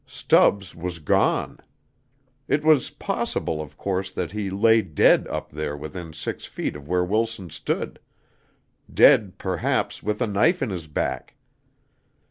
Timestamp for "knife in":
10.25-10.71